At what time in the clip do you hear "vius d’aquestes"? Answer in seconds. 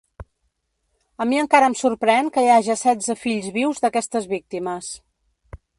3.61-4.31